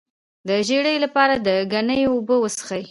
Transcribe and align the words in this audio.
د 0.47 0.49
ژیړي 0.67 0.95
لپاره 1.05 1.35
د 1.45 1.49
ګنیو 1.73 2.11
اوبه 2.15 2.35
وڅښئ 2.39 2.79